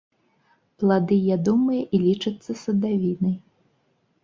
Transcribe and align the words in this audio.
Плады 0.83 1.17
ядомыя 1.35 1.83
і 1.85 1.97
лічацца 2.07 2.51
садавінай. 2.65 3.39